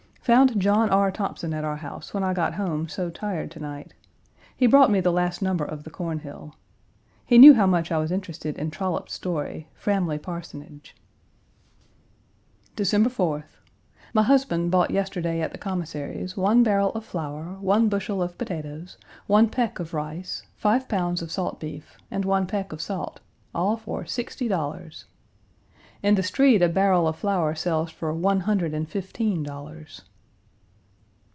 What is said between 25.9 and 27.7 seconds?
In the street a barrel of flour